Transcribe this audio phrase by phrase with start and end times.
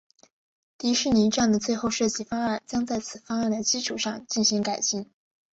[0.79, 5.11] 迪士尼站的最后设计方案将在此方案的基础上进行改进。